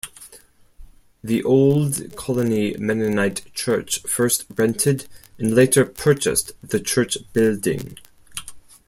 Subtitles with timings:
[1.23, 5.05] The Old Colony Mennonite Church first rented,
[5.37, 7.99] and later purchased the church building.